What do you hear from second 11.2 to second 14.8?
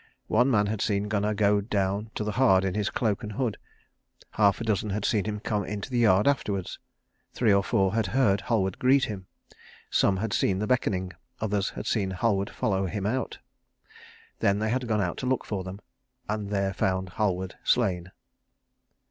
others had seen Halward follow him out. Then they